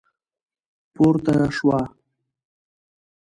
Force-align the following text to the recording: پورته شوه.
پورته 0.93 1.35
شوه. 1.55 1.79